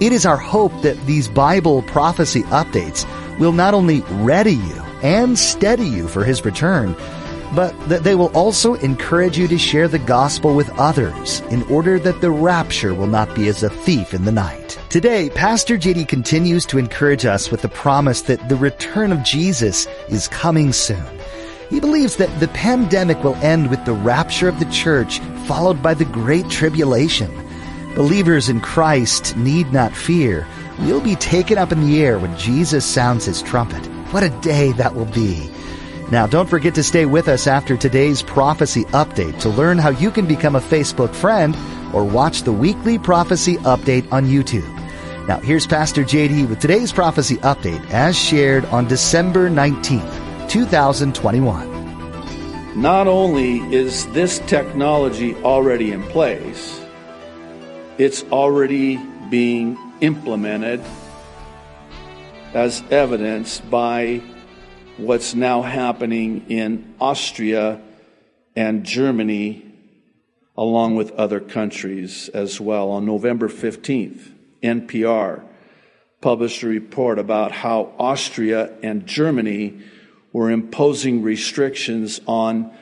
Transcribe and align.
It 0.00 0.14
is 0.14 0.24
our 0.24 0.38
hope 0.38 0.72
that 0.80 0.98
these 1.04 1.28
Bible 1.28 1.82
prophecy 1.82 2.42
updates 2.44 3.06
will 3.38 3.52
not 3.52 3.74
only 3.74 4.00
ready 4.12 4.54
you 4.54 4.82
and 5.02 5.38
steady 5.38 5.84
you 5.84 6.08
for 6.08 6.24
His 6.24 6.42
return, 6.42 6.96
but 7.54 7.78
that 7.90 8.02
they 8.02 8.14
will 8.14 8.34
also 8.34 8.76
encourage 8.76 9.36
you 9.36 9.46
to 9.48 9.58
share 9.58 9.88
the 9.88 9.98
gospel 9.98 10.56
with 10.56 10.70
others 10.78 11.40
in 11.50 11.64
order 11.64 11.98
that 11.98 12.22
the 12.22 12.30
rapture 12.30 12.94
will 12.94 13.08
not 13.08 13.34
be 13.34 13.46
as 13.48 13.62
a 13.62 13.68
thief 13.68 14.14
in 14.14 14.24
the 14.24 14.32
night. 14.32 14.78
Today, 14.88 15.28
Pastor 15.28 15.76
JD 15.76 16.08
continues 16.08 16.64
to 16.66 16.78
encourage 16.78 17.26
us 17.26 17.50
with 17.50 17.60
the 17.60 17.68
promise 17.68 18.22
that 18.22 18.48
the 18.48 18.56
return 18.56 19.12
of 19.12 19.22
Jesus 19.22 19.86
is 20.08 20.28
coming 20.28 20.72
soon. 20.72 21.04
He 21.68 21.78
believes 21.78 22.16
that 22.16 22.40
the 22.40 22.48
pandemic 22.48 23.22
will 23.22 23.36
end 23.36 23.68
with 23.68 23.84
the 23.84 23.92
rapture 23.92 24.48
of 24.48 24.60
the 24.60 24.70
church, 24.72 25.18
followed 25.46 25.82
by 25.82 25.92
the 25.92 26.06
great 26.06 26.48
tribulation. 26.48 27.49
Believers 27.94 28.48
in 28.48 28.60
Christ 28.60 29.36
need 29.36 29.72
not 29.72 29.96
fear. 29.96 30.46
We'll 30.78 31.00
be 31.00 31.16
taken 31.16 31.58
up 31.58 31.72
in 31.72 31.84
the 31.84 32.04
air 32.04 32.20
when 32.20 32.38
Jesus 32.38 32.86
sounds 32.86 33.24
his 33.24 33.42
trumpet. 33.42 33.84
What 34.12 34.22
a 34.22 34.28
day 34.40 34.70
that 34.72 34.94
will 34.94 35.06
be. 35.06 35.50
Now, 36.10 36.28
don't 36.28 36.48
forget 36.48 36.74
to 36.76 36.84
stay 36.84 37.04
with 37.04 37.28
us 37.28 37.48
after 37.48 37.76
today's 37.76 38.22
prophecy 38.22 38.84
update 38.86 39.38
to 39.40 39.48
learn 39.48 39.78
how 39.78 39.90
you 39.90 40.10
can 40.10 40.26
become 40.26 40.56
a 40.56 40.60
Facebook 40.60 41.14
friend 41.14 41.56
or 41.92 42.04
watch 42.04 42.42
the 42.42 42.52
weekly 42.52 42.98
prophecy 42.98 43.56
update 43.58 44.10
on 44.12 44.26
YouTube. 44.26 44.66
Now, 45.26 45.40
here's 45.40 45.66
Pastor 45.66 46.02
JD 46.02 46.48
with 46.48 46.60
today's 46.60 46.92
prophecy 46.92 47.36
update 47.38 47.90
as 47.90 48.16
shared 48.16 48.64
on 48.66 48.86
December 48.88 49.50
19th, 49.50 50.48
2021. 50.48 52.80
Not 52.80 53.08
only 53.08 53.58
is 53.74 54.06
this 54.12 54.38
technology 54.40 55.34
already 55.36 55.92
in 55.92 56.02
place, 56.04 56.79
it's 58.00 58.24
already 58.32 58.96
being 59.28 59.76
implemented 60.00 60.82
as 62.54 62.82
evidenced 62.90 63.70
by 63.70 64.22
what's 64.96 65.34
now 65.34 65.60
happening 65.60 66.46
in 66.48 66.94
Austria 66.98 67.78
and 68.56 68.84
Germany, 68.84 69.70
along 70.56 70.96
with 70.96 71.10
other 71.10 71.40
countries 71.40 72.30
as 72.30 72.58
well. 72.58 72.88
On 72.88 73.04
November 73.04 73.50
15th, 73.50 74.32
NPR 74.62 75.44
published 76.22 76.62
a 76.62 76.68
report 76.68 77.18
about 77.18 77.52
how 77.52 77.92
Austria 77.98 78.72
and 78.82 79.06
Germany 79.06 79.78
were 80.32 80.50
imposing 80.50 81.20
restrictions 81.20 82.18
on 82.26 82.74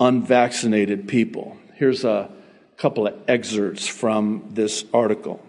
unvaccinated 0.00 1.08
people. 1.08 1.58
Here's 1.74 2.04
a 2.04 2.30
couple 2.76 3.06
of 3.06 3.14
excerpts 3.28 3.86
from 3.86 4.44
this 4.50 4.84
article. 4.92 5.44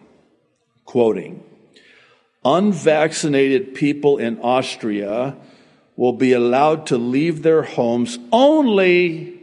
Quoting 0.86 1.44
Unvaccinated 2.46 3.74
people 3.74 4.18
in 4.18 4.40
Austria 4.42 5.38
will 5.96 6.14
be 6.14 6.34
allowed 6.34 6.88
to 6.88 6.98
leave 6.98 7.42
their 7.42 7.64
homes 7.64 8.20
only 8.32 9.40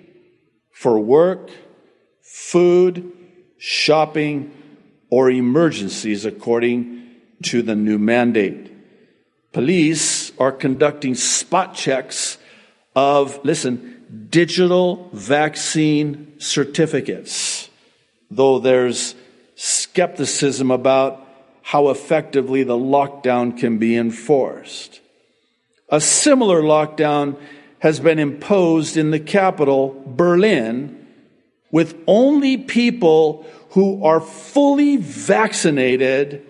for 0.70 0.98
work, 0.98 1.50
food, 2.20 3.10
shopping, 3.56 4.52
or 5.08 5.30
emergencies, 5.30 6.24
according 6.24 7.06
to 7.42 7.62
the 7.62 7.74
new 7.74 7.98
mandate. 7.98 8.70
Police 9.52 10.32
are 10.38 10.52
conducting 10.52 11.14
spot 11.14 11.74
checks 11.74 12.36
of, 12.94 13.42
listen, 13.44 14.26
digital 14.30 15.08
vaccine 15.12 16.34
certificates 16.38 17.69
though 18.30 18.58
there's 18.58 19.14
skepticism 19.56 20.70
about 20.70 21.26
how 21.62 21.90
effectively 21.90 22.62
the 22.62 22.76
lockdown 22.76 23.56
can 23.56 23.78
be 23.78 23.96
enforced. 23.96 25.00
A 25.88 26.00
similar 26.00 26.62
lockdown 26.62 27.36
has 27.80 28.00
been 28.00 28.18
imposed 28.18 28.96
in 28.96 29.10
the 29.10 29.20
capital, 29.20 30.02
Berlin, 30.06 31.06
with 31.70 31.96
only 32.06 32.56
people 32.56 33.46
who 33.70 34.04
are 34.04 34.20
fully 34.20 34.96
vaccinated 34.96 36.46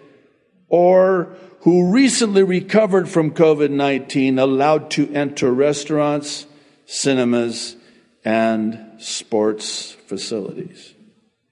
or 0.68 1.34
who 1.60 1.92
recently 1.92 2.42
recovered 2.42 3.08
from 3.08 3.32
COVID 3.32 3.70
19 3.70 4.38
allowed 4.38 4.90
to 4.92 5.12
enter 5.12 5.52
restaurants, 5.52 6.46
cinemas, 6.86 7.76
and 8.24 8.80
sports 8.98 9.92
facilities 10.06 10.94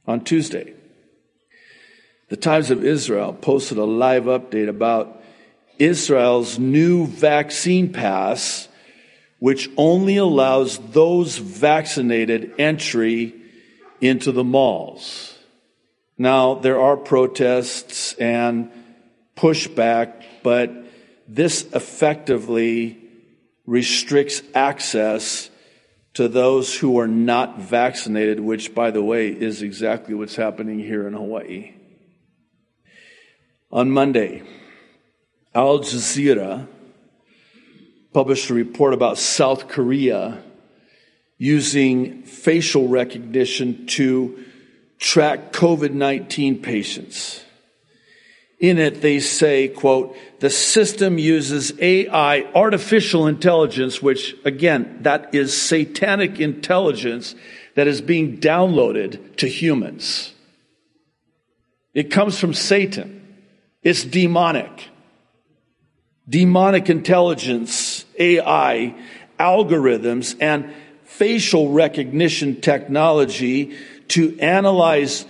on 0.08 0.24
Tuesday. 0.24 0.72
The 2.30 2.36
Times 2.36 2.70
of 2.70 2.84
Israel 2.84 3.34
posted 3.34 3.76
a 3.78 3.84
live 3.84 4.24
update 4.24 4.68
about 4.68 5.22
Israel's 5.78 6.58
new 6.58 7.06
vaccine 7.06 7.92
pass, 7.92 8.68
which 9.38 9.70
only 9.76 10.16
allows 10.16 10.78
those 10.78 11.36
vaccinated 11.36 12.54
entry 12.58 13.34
into 14.00 14.32
the 14.32 14.44
malls. 14.44 15.38
Now, 16.16 16.54
there 16.54 16.80
are 16.80 16.96
protests 16.96 18.14
and 18.14 18.70
pushback, 19.36 20.24
but 20.42 20.72
this 21.28 21.62
effectively 21.72 22.98
restricts 23.66 24.42
access 24.54 25.50
to 26.18 26.26
those 26.26 26.76
who 26.76 26.98
are 26.98 27.06
not 27.06 27.60
vaccinated, 27.60 28.40
which, 28.40 28.74
by 28.74 28.90
the 28.90 29.00
way, 29.00 29.28
is 29.28 29.62
exactly 29.62 30.16
what's 30.16 30.34
happening 30.34 30.80
here 30.80 31.06
in 31.06 31.14
Hawaii. 31.14 31.74
On 33.70 33.88
Monday, 33.88 34.42
Al 35.54 35.78
Jazeera 35.78 36.66
published 38.12 38.50
a 38.50 38.54
report 38.54 38.94
about 38.94 39.16
South 39.16 39.68
Korea 39.68 40.42
using 41.36 42.24
facial 42.24 42.88
recognition 42.88 43.86
to 43.86 44.44
track 44.98 45.52
COVID 45.52 45.92
19 45.92 46.62
patients. 46.62 47.44
In 48.60 48.78
it, 48.78 49.02
they 49.02 49.20
say, 49.20 49.68
quote, 49.68 50.16
the 50.40 50.50
system 50.50 51.16
uses 51.16 51.72
AI, 51.78 52.42
artificial 52.54 53.28
intelligence, 53.28 54.02
which 54.02 54.34
again, 54.44 54.98
that 55.02 55.32
is 55.32 55.60
satanic 55.60 56.40
intelligence 56.40 57.36
that 57.76 57.86
is 57.86 58.00
being 58.00 58.38
downloaded 58.38 59.36
to 59.36 59.46
humans. 59.46 60.32
It 61.94 62.10
comes 62.10 62.38
from 62.38 62.52
Satan. 62.52 63.36
It's 63.82 64.04
demonic. 64.04 64.88
Demonic 66.28 66.90
intelligence, 66.90 68.04
AI, 68.18 68.94
algorithms, 69.38 70.36
and 70.40 70.74
facial 71.04 71.70
recognition 71.70 72.60
technology 72.60 73.76
to 74.08 74.38
analyze 74.40 75.24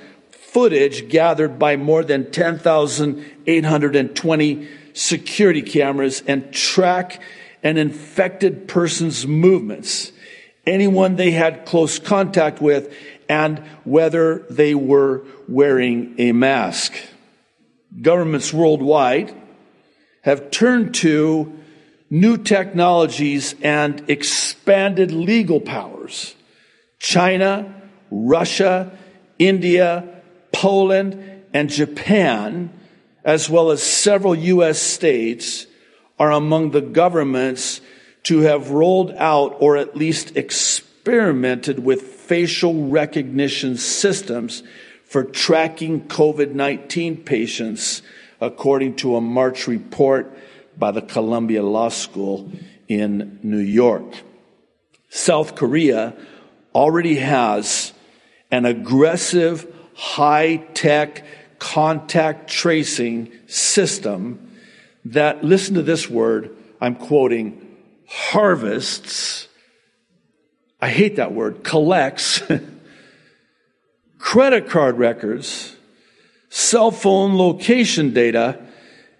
footage 0.52 1.08
gathered 1.08 1.58
by 1.58 1.76
more 1.76 2.04
than 2.04 2.30
10,820 2.30 4.68
security 4.94 5.62
cameras 5.62 6.22
and 6.26 6.52
track 6.52 7.20
an 7.62 7.76
infected 7.76 8.66
person's 8.68 9.26
movements, 9.26 10.12
anyone 10.66 11.16
they 11.16 11.32
had 11.32 11.66
close 11.66 11.98
contact 11.98 12.62
with, 12.62 12.94
and 13.28 13.58
whether 13.84 14.46
they 14.48 14.74
were 14.74 15.22
wearing 15.48 16.14
a 16.18 16.32
mask. 16.32 16.94
Governments 18.00 18.50
worldwide 18.52 19.34
have 20.22 20.50
turned 20.50 20.94
to 20.94 21.52
new 22.10 22.38
technologies 22.38 23.54
and 23.62 24.02
expanded 24.08 25.12
legal 25.12 25.60
powers. 25.60 26.34
China, 26.98 27.82
Russia, 28.10 28.90
India, 29.38 30.17
Poland, 30.52 31.44
and 31.52 31.70
Japan, 31.70 32.70
as 33.24 33.48
well 33.48 33.70
as 33.70 33.82
several 33.82 34.34
U.S. 34.34 34.80
states, 34.80 35.66
are 36.18 36.32
among 36.32 36.70
the 36.70 36.80
governments 36.80 37.80
to 38.24 38.40
have 38.40 38.70
rolled 38.70 39.12
out 39.12 39.56
or 39.60 39.76
at 39.76 39.96
least 39.96 40.36
experimented 40.36 41.84
with 41.84 42.02
facial 42.02 42.88
recognition 42.88 43.76
systems 43.76 44.62
for 45.04 45.24
tracking 45.24 46.02
COVID 46.08 46.52
19 46.52 47.24
patients 47.24 48.02
according 48.40 48.96
to 48.96 49.16
a 49.16 49.20
March 49.20 49.66
report 49.66 50.36
by 50.76 50.90
the 50.90 51.02
Columbia 51.02 51.62
Law 51.62 51.88
School 51.88 52.50
in 52.88 53.38
New 53.42 53.58
York. 53.58 54.04
South 55.08 55.54
Korea 55.54 56.14
already 56.74 57.16
has 57.16 57.92
an 58.50 58.64
aggressive, 58.64 59.66
high 59.98 60.56
tech 60.74 61.24
contact 61.58 62.48
tracing 62.48 63.32
system 63.48 64.56
that, 65.06 65.42
listen 65.42 65.74
to 65.74 65.82
this 65.82 66.08
word, 66.08 66.56
I'm 66.80 66.94
quoting, 66.94 67.76
harvests, 68.06 69.48
I 70.80 70.88
hate 70.88 71.16
that 71.16 71.32
word, 71.32 71.64
collects 71.64 72.40
credit 74.18 74.68
card 74.68 74.98
records, 74.98 75.74
cell 76.48 76.92
phone 76.92 77.36
location 77.36 78.12
data, 78.12 78.60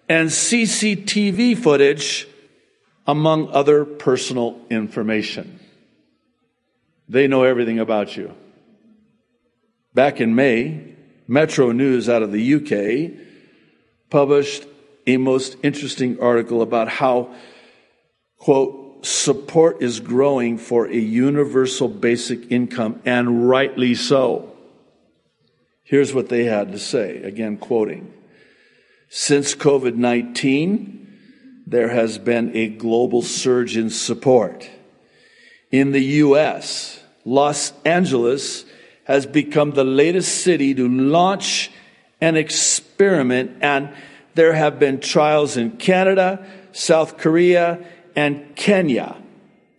and 0.09 0.29
CCTV 0.29 1.59
footage, 1.59 2.29
among 3.05 3.49
other 3.49 3.85
personal 3.85 4.61
information. 4.71 5.59
They 7.09 7.27
know 7.27 7.43
everything 7.43 7.81
about 7.81 8.17
you. 8.17 8.33
Back 9.99 10.21
in 10.21 10.37
May, 10.37 10.95
Metro 11.27 11.73
News 11.73 12.09
out 12.09 12.23
of 12.23 12.31
the 12.31 12.55
UK 12.55 13.19
published 14.11 14.65
a 15.09 15.17
most 15.17 15.56
interesting 15.65 16.21
article 16.21 16.62
about 16.62 16.89
how, 16.89 17.35
quote, 18.39 19.05
support 19.05 19.83
is 19.83 19.99
growing 19.99 20.56
for 20.56 20.87
a 20.87 20.95
universal 20.95 21.89
basic 21.89 22.53
income, 22.53 23.03
and 23.05 23.49
rightly 23.49 23.97
so. 23.97 24.56
Here's 25.83 26.15
what 26.15 26.29
they 26.29 26.45
had 26.45 26.71
to 26.71 26.79
say, 26.79 27.21
again, 27.25 27.56
quoting. 27.56 28.12
Since 29.09 29.56
COVID 29.56 29.97
19, 29.97 31.09
there 31.67 31.89
has 31.89 32.19
been 32.19 32.56
a 32.56 32.69
global 32.69 33.23
surge 33.23 33.77
in 33.77 33.91
support. 33.91 34.71
In 35.73 35.91
the 35.91 36.05
U.S., 36.23 37.03
Los 37.25 37.73
Angeles 37.85 38.65
has 39.09 39.25
become 39.25 39.71
the 39.71 39.85
latest 39.85 40.43
city 40.43 40.75
to 40.75 40.87
launch 40.87 41.71
an 42.21 42.37
experiment, 42.37 43.51
and 43.63 43.89
there 44.35 44.53
have 44.53 44.79
been 44.79 45.01
trials 45.01 45.57
in 45.57 45.73
Canada, 45.79 46.47
South 46.73 47.17
Korea, 47.17 47.85
and 48.15 48.55
Kenya. 48.55 49.17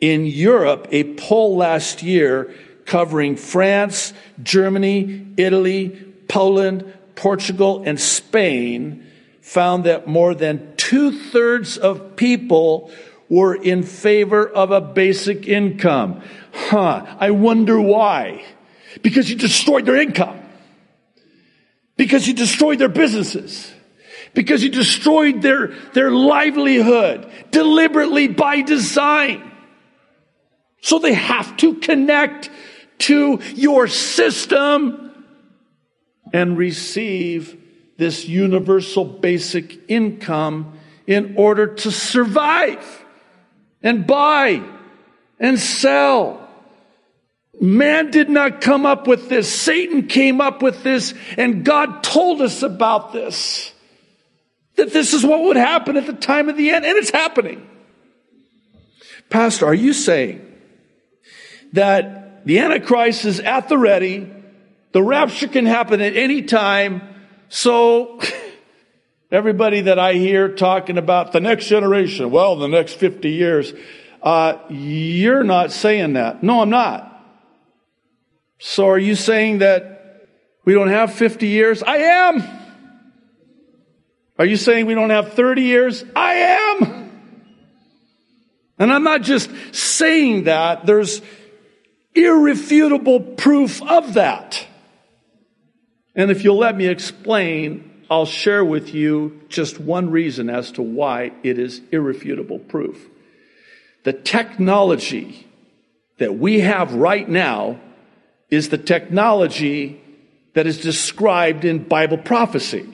In 0.02 0.26
Europe, 0.26 0.88
a 0.92 1.14
poll 1.14 1.58
last 1.58 2.02
year 2.02 2.54
covering 2.86 3.36
France, 3.36 4.14
Germany, 4.42 5.28
Italy, 5.38 5.90
Poland, 6.28 6.92
Portugal, 7.16 7.84
and 7.86 8.00
Spain 8.00 9.06
found 9.42 9.84
that 9.84 10.08
more 10.08 10.34
than 10.34 10.76
two 10.76 11.12
thirds 11.12 11.78
of 11.78 12.16
people 12.16 12.92
were 13.30 13.54
in 13.54 13.84
favor 13.84 14.48
of 14.48 14.72
a 14.72 14.82
basic 14.82 15.48
income. 15.48 16.24
Huh, 16.52 17.06
I 17.20 17.30
wonder 17.30 17.80
why. 17.80 18.44
Because 19.02 19.30
you 19.30 19.36
destroyed 19.36 19.86
their 19.86 19.98
income. 19.98 20.40
Because 21.98 22.28
you 22.28 22.34
destroyed 22.34 22.80
their 22.80 22.90
businesses. 22.90 23.72
Because 24.34 24.64
you 24.64 24.70
destroyed 24.70 25.42
their, 25.42 25.68
their 25.94 26.12
livelihood 26.12 27.30
deliberately 27.52 28.28
by 28.28 28.62
design. 28.62 29.52
So 30.82 31.00
they 31.00 31.14
have 31.14 31.58
to 31.58 31.76
connect 31.76 32.50
to 33.00 33.40
your 33.56 33.88
system 33.88 35.26
and 36.32 36.58
receive 36.58 37.58
this 37.98 38.28
universal 38.28 39.04
basic 39.04 39.90
income 39.90 40.80
in 41.06 41.36
order 41.38 41.68
to 41.76 41.92
survive 41.92 43.06
and 43.82 44.06
buy 44.06 44.64
and 45.40 45.60
sell. 45.60 46.49
Man 47.60 48.10
did 48.10 48.30
not 48.30 48.62
come 48.62 48.86
up 48.86 49.06
with 49.06 49.28
this. 49.28 49.54
Satan 49.54 50.08
came 50.08 50.40
up 50.40 50.62
with 50.62 50.82
this 50.84 51.14
and 51.38 51.66
God 51.66 52.04
told 52.04 52.42
us 52.42 52.64
about 52.64 53.12
this. 53.12 53.74
That 54.76 54.94
this 54.94 55.14
is 55.14 55.26
what 55.26 55.42
would 55.42 55.58
happen 55.58 55.98
at 55.98 56.06
the 56.06 56.14
time 56.14 56.48
of 56.48 56.56
the 56.56 56.70
end 56.70 56.86
and 56.86 56.98
it's 56.98 57.10
happening. 57.10 57.68
Pastor, 59.30 59.66
are 59.66 59.74
you 59.74 59.92
saying 59.92 60.42
that 61.74 62.46
the 62.46 62.60
Antichrist 62.60 63.26
is 63.26 63.42
at 63.42 63.68
the 63.68 63.78
ready? 63.78 64.32
The 64.94 65.04
rapture 65.04 65.50
can 65.50 65.66
happen 65.66 66.00
at 66.02 66.16
any 66.16 66.44
time. 66.44 67.02
So 67.50 68.22
everybody 69.32 69.82
that 69.82 70.00
I 70.00 70.14
hear 70.14 70.48
talking 70.56 70.98
about 70.98 71.34
the 71.34 71.42
next 71.42 71.68
generation, 71.68 72.32
well, 72.32 72.56
the 72.56 72.70
next 72.70 72.94
50 72.94 73.30
years, 73.30 73.74
uh, 74.24 74.58
you're 74.70 75.44
not 75.44 75.74
saying 75.74 76.14
that. 76.14 76.42
No, 76.42 76.62
I'm 76.62 76.70
not. 76.70 77.09
So 78.60 78.90
are 78.90 79.00
you 79.00 79.16
saying 79.16 79.60
that 79.60 80.28
we 80.66 80.74
don't 80.74 80.90
have 80.90 81.14
50 81.14 81.48
years? 81.48 81.82
I 81.82 81.98
am. 81.98 82.44
Are 84.38 84.46
you 84.46 84.58
saying 84.58 84.86
we 84.86 84.94
don't 84.94 85.10
have 85.10 85.34
30 85.34 85.64
years? 85.64 86.04
I 86.16 86.34
am. 86.34 87.12
And 88.78 88.92
I'm 88.94 89.04
not 89.04 89.22
just 89.22 89.50
saying 89.74 90.44
that. 90.44 90.86
There's 90.86 91.22
irrefutable 92.14 93.22
proof 93.22 93.82
of 93.82 94.14
that. 94.14 94.66
And 96.16 96.30
if 96.30 96.44
you'll 96.44 96.58
let 96.58 96.76
me 96.76 96.88
explain, 96.88 98.06
I'll 98.10 98.26
share 98.26 98.64
with 98.64 98.94
you 98.94 99.42
just 99.48 99.80
one 99.80 100.10
reason 100.10 100.50
as 100.50 100.72
to 100.74 100.82
why 100.82 101.32
it 101.44 101.60
is 101.60 101.82
irrefutable 101.92 102.60
proof. 102.60 103.08
The 104.04 104.14
technology 104.14 105.48
that 106.18 106.36
we 106.36 106.60
have 106.62 106.94
right 106.94 107.28
now 107.28 107.80
is 108.50 108.70
the 108.70 108.78
technology 108.78 110.02
that 110.54 110.68
is 110.68 110.82
described 110.82 111.66
in 111.66 111.84
Bible 111.84 112.18
prophecy. 112.18 112.88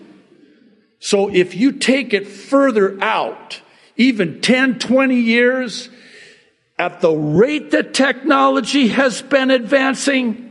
So 1.00 1.34
if 1.34 1.56
you 1.56 1.72
take 1.74 2.14
it 2.14 2.28
further 2.28 3.02
out, 3.02 3.62
even 3.96 4.42
10, 4.42 4.80
20 4.80 5.16
years, 5.16 5.90
at 6.78 7.00
the 7.02 7.12
rate 7.12 7.72
that 7.72 7.94
technology 7.94 8.90
has 8.90 9.22
been 9.22 9.50
advancing, 9.50 10.46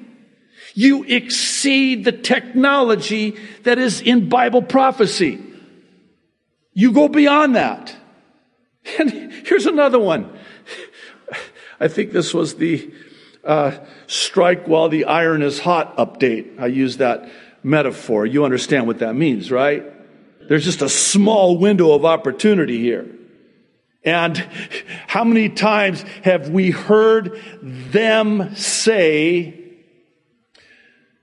you 0.75 1.05
exceed 1.05 2.05
the 2.05 2.12
technology 2.12 3.37
that 3.65 3.79
is 3.79 4.00
in 4.00 4.29
Bible 4.29 4.62
prophecy. 4.62 5.43
You 6.73 6.93
go 6.93 7.09
beyond 7.09 7.57
that. 7.57 7.95
And 8.99 9.11
here's 9.47 9.64
another 9.64 9.99
one. 9.99 10.38
I 11.81 11.88
think 11.88 12.12
this 12.12 12.35
was 12.35 12.57
the 12.57 12.93
uh, 13.47 13.79
strike 14.07 14.67
while 14.67 14.89
the 14.89 15.05
iron 15.05 15.43
is 15.43 15.59
hot 15.59 15.97
update. 15.97 16.61
I 16.61 16.67
use 16.67 16.99
that 16.99 17.31
metaphor. 17.63 18.27
You 18.27 18.45
understand 18.45 18.87
what 18.87 18.99
that 18.99 19.15
means, 19.15 19.51
right? 19.51 19.85
There's 20.49 20.65
just 20.65 20.83
a 20.83 20.89
small 20.89 21.59
window 21.59 21.93
of 21.93 22.05
opportunity 22.05 22.79
here. 22.79 23.07
And 24.05 24.37
how 25.07 25.25
many 25.25 25.49
times 25.49 26.03
have 26.23 26.51
we 26.51 26.71
heard 26.71 27.41
them 27.63 28.55
say, 28.55 29.65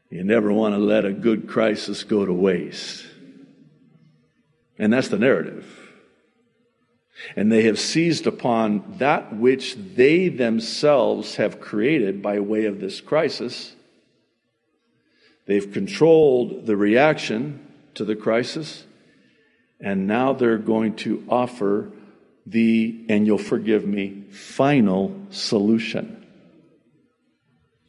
you 0.10 0.24
never 0.24 0.52
want 0.52 0.74
to 0.74 0.80
let 0.80 1.06
a 1.06 1.14
good 1.14 1.48
crisis 1.48 2.04
go 2.04 2.26
to 2.26 2.34
waste. 2.34 3.06
And 4.80 4.92
that's 4.92 5.10
the 5.10 5.20
narrative. 5.20 5.81
And 7.36 7.52
they 7.52 7.64
have 7.64 7.80
seized 7.80 8.28
upon 8.28 8.96
that 8.98 9.36
which 9.36 9.76
they 9.76 10.28
themselves 10.28 11.36
have 11.36 11.62
created 11.62 12.22
by 12.22 12.40
way 12.40 12.66
of 12.66 12.80
this 12.80 13.02
crisis. 13.02 13.74
They've 15.46 15.72
controlled 15.72 16.66
the 16.66 16.76
reaction 16.76 17.66
to 17.96 18.06
the 18.06 18.16
crisis. 18.16 18.86
And 19.80 20.08
now 20.08 20.34
they're 20.34 20.58
going 20.58 20.96
to 20.98 21.24
offer 21.30 21.92
the, 22.46 23.06
and 23.10 23.26
you'll 23.26 23.38
forgive 23.38 23.86
me, 23.86 24.24
final 24.32 25.28
solution. 25.30 26.26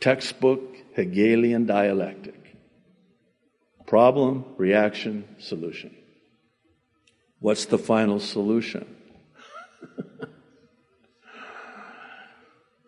Textbook 0.00 0.76
Hegelian 0.94 1.64
dialectic 1.64 2.42
problem, 3.92 4.46
reaction, 4.56 5.22
solution. 5.38 5.94
What's 7.40 7.66
the 7.66 7.76
final 7.76 8.20
solution? 8.20 8.86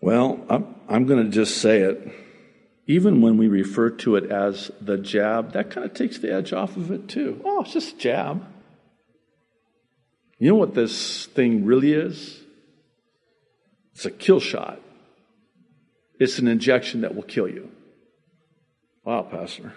Well, 0.05 0.39
I'm, 0.51 0.75
I'm 0.87 1.07
going 1.07 1.25
to 1.25 1.31
just 1.31 1.63
say 1.63 1.81
it. 1.81 2.13
Even 2.87 3.23
when 3.23 3.39
we 3.39 3.49
refer 3.49 3.89
to 3.89 4.17
it 4.17 4.31
as 4.31 4.71
the 4.79 4.99
jab, 4.99 5.53
that 5.53 5.71
kind 5.71 5.87
of 5.87 5.95
takes 5.95 6.19
the 6.19 6.31
edge 6.31 6.53
off 6.53 6.77
of 6.77 6.91
it 6.91 7.09
too. 7.09 7.41
Oh, 7.43 7.63
it's 7.63 7.73
just 7.73 7.95
a 7.95 7.99
jab. 7.99 8.45
You 10.39 10.51
know 10.51 10.57
what 10.57 10.75
this 10.75 11.25
thing 11.25 11.65
really 11.65 11.95
is? 11.95 12.39
It's 13.95 14.05
a 14.05 14.11
kill 14.11 14.41
shot. 14.41 14.79
It's 16.21 16.39
an 16.39 16.49
injection 16.49 17.01
that 17.01 17.15
will 17.15 17.23
kill 17.23 17.49
you. 17.49 17.71
Wow, 19.05 19.23
Pastor. 19.23 19.73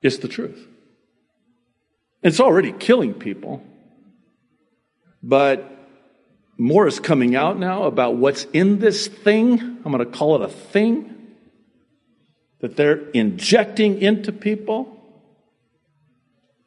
It's 0.00 0.18
the 0.18 0.28
truth. 0.28 0.64
It's 2.22 2.38
already 2.38 2.70
killing 2.70 3.14
people. 3.14 3.64
But 5.24 5.73
more 6.56 6.86
is 6.86 7.00
coming 7.00 7.34
out 7.34 7.58
now 7.58 7.84
about 7.84 8.16
what's 8.16 8.44
in 8.52 8.78
this 8.78 9.08
thing. 9.08 9.60
I'm 9.60 9.92
going 9.92 9.98
to 9.98 10.06
call 10.06 10.36
it 10.36 10.42
a 10.42 10.52
thing 10.52 11.10
that 12.60 12.76
they're 12.76 13.10
injecting 13.10 14.00
into 14.00 14.32
people. 14.32 14.90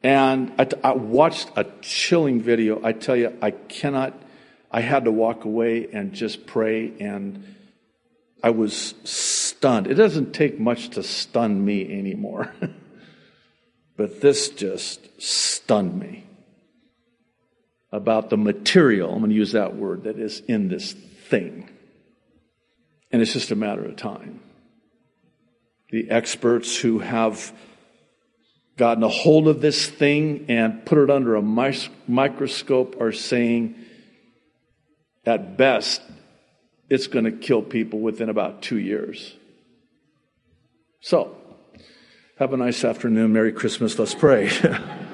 And 0.02 0.52
I, 0.58 0.68
I 0.84 0.92
watched 0.92 1.50
a 1.56 1.64
chilling 1.80 2.40
video. 2.40 2.84
I 2.84 2.92
tell 2.92 3.16
you, 3.16 3.36
I 3.42 3.50
cannot, 3.50 4.14
I 4.70 4.80
had 4.80 5.06
to 5.06 5.10
walk 5.10 5.44
away 5.44 5.88
and 5.92 6.12
just 6.12 6.46
pray, 6.46 6.92
and 7.00 7.56
I 8.42 8.50
was 8.50 8.94
stunned. 9.02 9.88
It 9.88 9.94
doesn't 9.94 10.32
take 10.34 10.60
much 10.60 10.90
to 10.90 11.02
stun 11.02 11.64
me 11.64 11.98
anymore. 11.98 12.52
but 13.96 14.20
this 14.20 14.50
just 14.50 15.20
stunned 15.20 15.98
me 15.98 16.27
about 17.90 18.30
the 18.30 18.36
material, 18.36 19.12
I'm 19.12 19.18
going 19.18 19.30
to 19.30 19.36
use 19.36 19.52
that 19.52 19.74
word, 19.74 20.04
that 20.04 20.18
is 20.18 20.40
in 20.40 20.68
this 20.68 20.92
thing. 20.92 21.70
And 23.10 23.22
it's 23.22 23.32
just 23.32 23.50
a 23.50 23.56
matter 23.56 23.84
of 23.84 23.96
time. 23.96 24.40
The 25.90 26.10
experts 26.10 26.76
who 26.76 26.98
have 26.98 27.52
gotten 28.76 29.02
a 29.02 29.08
hold 29.08 29.48
of 29.48 29.60
this 29.60 29.88
thing 29.88 30.46
and 30.48 30.84
put 30.84 30.98
it 30.98 31.10
under 31.10 31.34
a 31.34 31.42
microscope 31.42 33.00
are 33.00 33.12
saying, 33.12 33.74
at 35.24 35.56
best, 35.56 36.00
it's 36.88 37.06
going 37.06 37.24
to 37.24 37.32
kill 37.32 37.62
people 37.62 38.00
within 38.00 38.28
about 38.28 38.62
two 38.62 38.78
years. 38.78 39.34
So, 41.00 41.36
have 42.38 42.52
a 42.52 42.56
nice 42.56 42.84
afternoon. 42.84 43.32
Merry 43.32 43.52
Christmas. 43.52 43.98
Let's 43.98 44.14
pray. 44.14 44.50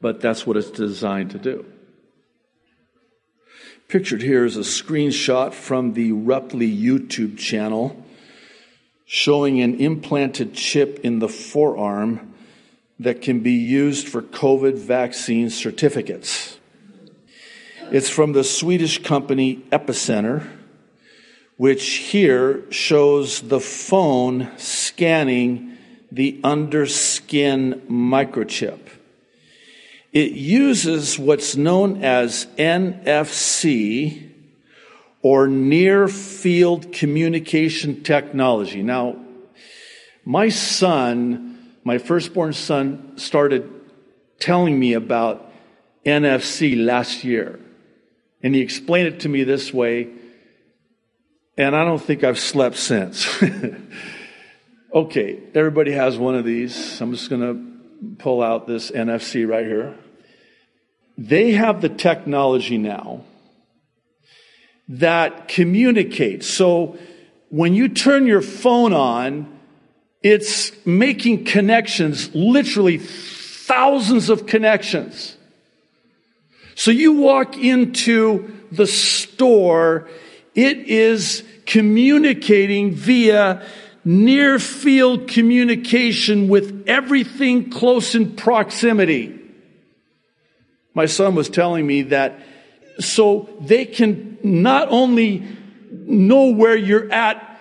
but 0.00 0.20
that's 0.20 0.46
what 0.46 0.56
it's 0.56 0.70
designed 0.70 1.30
to 1.30 1.38
do. 1.38 1.64
Pictured 3.88 4.22
here 4.22 4.44
is 4.44 4.56
a 4.56 4.60
screenshot 4.60 5.52
from 5.52 5.92
the 5.92 6.12
Ruptly 6.12 6.70
YouTube 6.70 7.38
channel 7.38 8.04
showing 9.04 9.60
an 9.60 9.76
implanted 9.76 10.52
chip 10.52 10.98
in 11.04 11.20
the 11.20 11.28
forearm 11.28 12.34
that 12.98 13.22
can 13.22 13.40
be 13.40 13.52
used 13.52 14.08
for 14.08 14.22
COVID 14.22 14.74
vaccine 14.74 15.50
certificates. 15.50 16.58
It's 17.92 18.10
from 18.10 18.32
the 18.32 18.42
Swedish 18.42 19.02
company 19.02 19.58
Epicenter, 19.70 20.48
which 21.56 21.84
here 21.86 22.70
shows 22.72 23.42
the 23.42 23.60
phone 23.60 24.50
scanning 24.58 25.78
the 26.10 26.40
underskin 26.42 27.86
microchip. 27.86 28.80
It 30.12 30.32
uses 30.32 31.18
what's 31.18 31.56
known 31.56 32.02
as 32.02 32.46
NFC 32.58 34.30
or 35.22 35.48
near 35.48 36.08
field 36.08 36.92
communication 36.92 38.02
technology. 38.02 38.82
Now, 38.82 39.16
my 40.24 40.48
son, 40.48 41.74
my 41.84 41.98
firstborn 41.98 42.52
son, 42.52 43.12
started 43.16 43.70
telling 44.38 44.78
me 44.78 44.92
about 44.92 45.52
NFC 46.04 46.82
last 46.82 47.24
year. 47.24 47.58
And 48.42 48.54
he 48.54 48.60
explained 48.60 49.08
it 49.08 49.20
to 49.20 49.28
me 49.28 49.44
this 49.44 49.72
way, 49.72 50.08
and 51.58 51.74
I 51.74 51.84
don't 51.84 52.02
think 52.02 52.22
I've 52.22 52.38
slept 52.38 52.76
since. 52.76 53.26
okay, 54.94 55.40
everybody 55.54 55.92
has 55.92 56.18
one 56.18 56.34
of 56.34 56.44
these. 56.44 57.00
I'm 57.00 57.12
just 57.12 57.30
going 57.30 57.40
to 57.40 57.75
pull 58.18 58.42
out 58.42 58.66
this 58.66 58.90
NFC 58.90 59.48
right 59.48 59.66
here. 59.66 59.94
They 61.18 61.52
have 61.52 61.80
the 61.80 61.88
technology 61.88 62.78
now 62.78 63.24
that 64.88 65.48
communicates. 65.48 66.46
So 66.46 66.98
when 67.48 67.74
you 67.74 67.88
turn 67.88 68.26
your 68.26 68.42
phone 68.42 68.92
on, 68.92 69.58
it's 70.22 70.72
making 70.86 71.44
connections, 71.44 72.34
literally 72.34 72.98
thousands 72.98 74.28
of 74.30 74.46
connections. 74.46 75.36
So 76.74 76.90
you 76.90 77.12
walk 77.12 77.56
into 77.56 78.52
the 78.70 78.86
store, 78.86 80.08
it 80.54 80.78
is 80.78 81.42
communicating 81.64 82.92
via 82.92 83.66
near 84.06 84.60
field 84.60 85.26
communication 85.26 86.46
with 86.46 86.84
everything 86.86 87.70
close 87.70 88.14
in 88.14 88.36
proximity. 88.36 89.36
My 90.94 91.06
son 91.06 91.34
was 91.34 91.48
telling 91.48 91.84
me 91.84 92.02
that 92.02 92.38
so 93.00 93.48
they 93.60 93.84
can 93.84 94.38
not 94.44 94.88
only 94.90 95.44
know 95.90 96.52
where 96.52 96.76
you're 96.76 97.12
at 97.12 97.58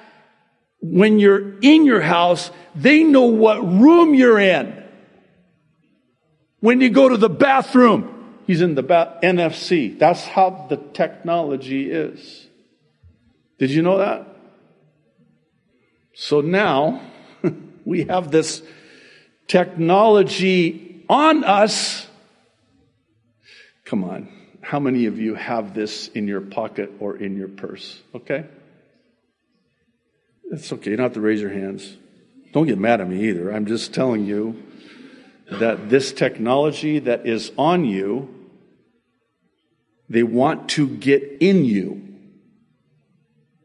when 0.82 1.18
you're 1.18 1.58
in 1.62 1.84
your 1.84 2.02
house, 2.02 2.52
they 2.76 3.04
know 3.04 3.26
what 3.26 3.64
room 3.64 4.14
you're 4.14 4.40
in. 4.40 4.84
When 6.60 6.80
you 6.80 6.92
go 6.92 7.10
to 7.10 7.18
the 7.18 7.30
bathroom, 7.30 8.38
he's 8.46 8.62
in 8.62 8.76
the 8.76 8.84
ba- 8.84 9.18
NFC. 9.24 9.98
That's 9.98 10.24
how 10.24 10.68
the 10.70 10.78
technology 10.78 11.90
is. 11.92 12.48
Did 13.58 13.72
you 13.72 13.82
know 13.82 13.98
that? 13.98 14.35
So 16.16 16.42
now 16.42 17.02
we 17.86 18.06
have 18.06 18.32
this 18.32 18.64
technology 19.48 21.06
on 21.08 21.44
us 21.44 22.08
Come 23.86 24.04
on. 24.04 24.28
How 24.62 24.80
many 24.80 25.06
of 25.06 25.20
you 25.20 25.36
have 25.36 25.76
this 25.76 26.08
in 26.10 26.28
your 26.28 26.42
pocket 26.42 26.92
or 27.00 27.16
in 27.16 27.38
your 27.38 27.48
purse? 27.48 28.02
Okay? 28.16 28.46
It's 30.52 30.74
okay. 30.74 30.90
You 30.92 30.98
don't 30.98 31.06
have 31.06 31.14
to 31.14 31.22
raise 31.22 31.40
your 31.40 31.52
hands. 31.52 31.96
Don't 32.52 32.66
get 32.66 32.80
mad 32.80 33.00
at 33.00 33.08
me 33.08 33.30
either. 33.30 33.54
I'm 33.54 33.68
just 33.68 33.94
telling 33.94 34.26
you 34.26 34.64
that 35.52 35.90
this 35.90 36.12
technology 36.12 36.98
that 37.00 37.28
is 37.28 37.52
on 37.58 37.86
you, 37.86 38.34
they 40.10 40.24
want 40.24 40.70
to 40.70 40.88
get 40.88 41.38
in 41.40 41.66
you. 41.66 42.02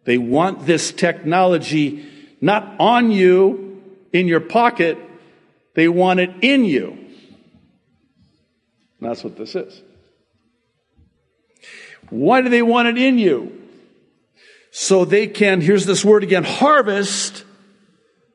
They 0.04 0.18
want 0.18 0.66
this 0.66 0.92
technology 0.92 2.06
not 2.40 2.76
on 2.78 3.10
you, 3.10 3.82
in 4.12 4.26
your 4.26 4.40
pocket, 4.40 4.98
they 5.74 5.88
want 5.88 6.20
it 6.20 6.30
in 6.42 6.64
you. 6.64 6.90
And 9.00 9.08
that's 9.08 9.22
what 9.24 9.36
this 9.36 9.54
is. 9.54 9.82
Why 12.10 12.42
do 12.42 12.48
they 12.48 12.62
want 12.62 12.88
it 12.88 12.98
in 12.98 13.18
you? 13.18 13.56
So 14.72 15.04
they 15.04 15.26
can, 15.26 15.60
here's 15.60 15.86
this 15.86 16.04
word 16.04 16.22
again, 16.22 16.44
harvest 16.44 17.44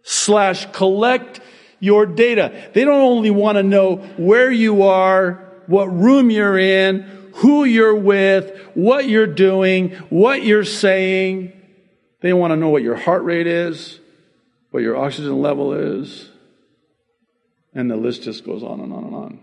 slash 0.04 0.66
collect 0.72 1.42
your 1.80 2.06
data. 2.06 2.70
They 2.74 2.84
don't 2.84 3.02
only 3.02 3.32
want 3.32 3.58
to 3.58 3.64
know 3.64 3.98
where 4.18 4.52
you 4.52 4.84
are, 4.84 5.44
what 5.68 5.86
room 5.86 6.30
you're 6.30 6.58
in, 6.58 7.32
who 7.36 7.66
you're 7.66 7.96
with, 7.96 8.58
what 8.76 9.08
you're 9.08 9.28
doing, 9.28 9.92
what 10.10 10.44
you're 10.44 10.64
saying. 10.64 11.55
They 12.22 12.34
want 12.34 12.52
to 12.52 12.56
know 12.58 12.70
what 12.70 12.82
your 12.82 12.96
heart 12.96 13.24
rate 13.24 13.48
is, 13.48 14.00
what 14.72 14.84
your 14.84 14.98
oxygen 14.98 15.42
level 15.42 15.74
is. 15.74 16.30
And 17.74 17.92
the 17.92 17.98
list 17.98 18.24
just 18.24 18.46
goes 18.46 18.64
on 18.64 18.80
and 18.80 18.94
on 18.94 19.04
and 19.04 19.16
on 19.16 19.40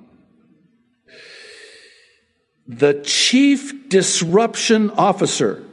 the 2.66 2.94
chief 3.04 3.88
disruption 3.88 4.90
officer. 4.90 5.64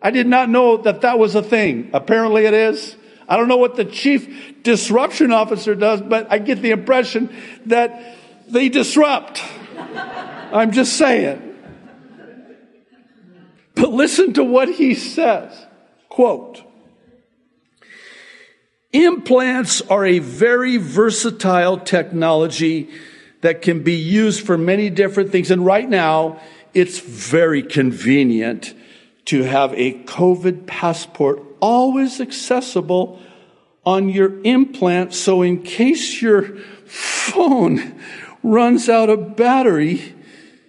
I 0.00 0.10
did 0.10 0.26
not 0.26 0.48
know 0.48 0.78
that 0.78 1.02
that 1.02 1.18
was 1.18 1.34
a 1.34 1.42
thing. 1.42 1.90
Apparently 1.92 2.46
it 2.46 2.54
is. 2.54 2.96
I 3.28 3.36
don't 3.36 3.48
know 3.48 3.56
what 3.56 3.76
the 3.76 3.84
chief 3.84 4.62
disruption 4.62 5.32
officer 5.32 5.74
does, 5.74 6.00
but 6.00 6.26
I 6.30 6.38
get 6.38 6.60
the 6.60 6.70
impression 6.70 7.34
that 7.66 8.16
they 8.48 8.68
disrupt. 8.68 9.42
I'm 10.52 10.72
just 10.72 10.96
saying. 10.96 11.50
But 13.74 13.90
listen 13.90 14.34
to 14.34 14.44
what 14.44 14.68
he 14.68 14.94
says. 14.94 15.66
Quote, 16.12 16.62
implants 18.92 19.80
are 19.80 20.04
a 20.04 20.18
very 20.18 20.76
versatile 20.76 21.78
technology 21.78 22.90
that 23.40 23.62
can 23.62 23.82
be 23.82 23.94
used 23.94 24.44
for 24.44 24.58
many 24.58 24.90
different 24.90 25.32
things. 25.32 25.50
And 25.50 25.64
right 25.64 25.88
now, 25.88 26.38
it's 26.74 26.98
very 26.98 27.62
convenient 27.62 28.74
to 29.24 29.44
have 29.44 29.72
a 29.72 30.04
COVID 30.04 30.66
passport 30.66 31.42
always 31.60 32.20
accessible 32.20 33.18
on 33.86 34.10
your 34.10 34.38
implant. 34.42 35.14
So 35.14 35.40
in 35.40 35.62
case 35.62 36.20
your 36.20 36.58
phone 36.84 37.98
runs 38.42 38.90
out 38.90 39.08
of 39.08 39.34
battery, 39.34 40.14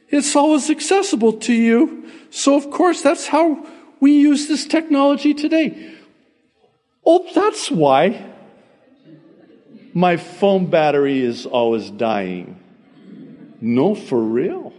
it's 0.08 0.38
always 0.38 0.70
accessible 0.70 1.34
to 1.34 1.54
you. 1.54 2.10
So 2.30 2.56
of 2.56 2.72
course, 2.72 3.02
that's 3.02 3.28
how 3.28 3.68
we 4.00 4.14
use 4.14 4.48
this 4.48 4.66
technology 4.66 5.34
today. 5.34 5.96
Oh, 7.06 7.26
that's 7.34 7.70
why 7.70 8.32
my 9.94 10.18
phone 10.18 10.68
battery 10.68 11.22
is 11.22 11.46
always 11.46 11.90
dying. 11.90 12.60
No, 13.62 13.96
for 13.96 14.22
real. 14.22 14.74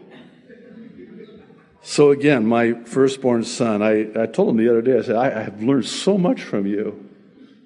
So 1.82 2.10
again, 2.10 2.46
my 2.46 2.72
firstborn 2.84 3.44
son, 3.44 3.82
I, 3.82 4.22
I 4.22 4.26
told 4.26 4.50
him 4.50 4.56
the 4.56 4.70
other 4.70 4.82
day, 4.82 4.98
I 4.98 5.02
said, 5.02 5.16
I, 5.16 5.26
I 5.26 5.42
have 5.42 5.62
learned 5.62 5.86
so 5.86 6.16
much 6.16 6.42
from 6.42 6.66
you. 6.66 7.08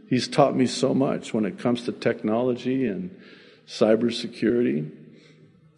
He's 0.08 0.26
taught 0.26 0.56
me 0.56 0.66
so 0.66 0.92
much 0.92 1.32
when 1.32 1.44
it 1.44 1.58
comes 1.58 1.84
to 1.84 1.92
technology 1.92 2.86
and 2.86 3.16
cybersecurity. 3.66 4.90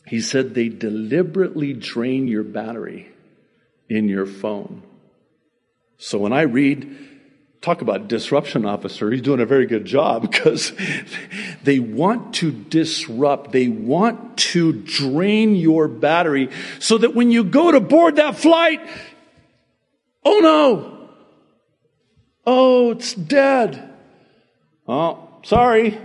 He 0.07 0.21
said 0.21 0.55
they 0.55 0.69
deliberately 0.69 1.75
drain 1.75 2.29
your 2.29 2.45
battery 2.45 3.13
in 3.89 4.09
your 4.09 4.27
phone. 4.27 4.83
So 6.03 6.19
when 6.19 6.33
I 6.33 6.43
read, 6.43 6.97
talk 7.61 7.83
about 7.83 8.09
disruption 8.09 8.65
officer, 8.65 9.11
he's 9.11 9.21
doing 9.21 9.39
a 9.39 9.47
very 9.47 9.67
good 9.67 9.85
job 9.85 10.23
because 10.31 10.73
they 11.63 11.79
want 11.79 12.37
to 12.37 12.51
disrupt, 12.51 13.53
they 13.53 13.69
want 13.69 14.39
to 14.39 14.73
drain 14.73 15.55
your 15.55 15.89
battery 15.89 16.49
so 16.79 16.97
that 16.99 17.15
when 17.15 17.31
you 17.31 17.45
go 17.45 17.71
to 17.71 17.81
board 17.81 18.17
that 18.17 18.37
flight, 18.37 18.81
oh 20.25 20.39
no, 20.39 21.11
oh, 22.47 22.93
it's 22.93 23.13
dead. 23.13 23.93
Oh, 24.89 25.29
sorry. 25.45 25.99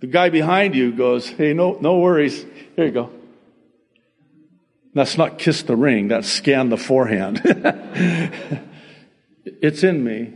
The 0.00 0.06
guy 0.06 0.28
behind 0.28 0.74
you 0.74 0.92
goes, 0.92 1.28
hey, 1.28 1.54
no, 1.54 1.78
no 1.80 1.98
worries. 1.98 2.44
Here 2.76 2.84
you 2.84 2.90
go. 2.90 3.21
That's 4.94 5.16
not 5.16 5.38
kiss 5.38 5.62
the 5.62 5.76
ring, 5.76 6.08
that's 6.08 6.28
scan 6.28 6.68
the 6.68 6.76
forehand. 6.76 7.40
it's 9.44 9.82
in 9.82 10.04
me. 10.04 10.34